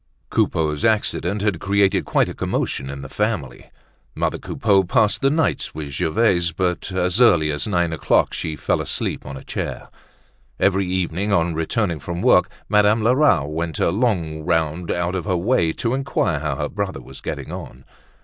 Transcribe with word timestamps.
Coupeau's 0.31 0.83
accident 0.83 1.43
had 1.43 1.59
created 1.59 2.05
quite 2.05 2.27
a 2.27 2.33
commotion 2.33 2.89
in 2.89 3.03
the 3.03 3.07
family. 3.07 3.69
Mother 4.15 4.39
Coupeau 4.39 4.83
passed 4.83 5.21
the 5.21 5.29
nights 5.29 5.75
with 5.75 5.89
Gervaise; 5.91 6.51
but 6.51 6.91
as 6.91 7.21
early 7.21 7.51
as 7.51 7.67
nine 7.67 7.93
o'clock 7.93 8.33
she 8.33 8.55
fell 8.55 8.81
asleep 8.81 9.27
on 9.27 9.37
a 9.37 9.43
chair. 9.43 9.89
Every 10.59 10.87
evening, 10.87 11.31
on 11.31 11.53
returning 11.53 11.99
from 11.99 12.23
work, 12.23 12.49
Madame 12.67 13.03
Lerat 13.03 13.47
went 13.51 13.77
a 13.77 13.91
long 13.91 14.43
round 14.43 14.89
out 14.89 15.13
of 15.13 15.25
her 15.25 15.37
way 15.37 15.71
to 15.73 15.93
inquire 15.93 16.39
how 16.39 16.55
her 16.55 16.69
brother 16.69 16.99
was 17.03 17.21
getting 17.21 17.51
on. 17.51 17.85